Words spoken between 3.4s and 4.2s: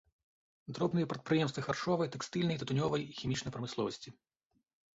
прамысловасці.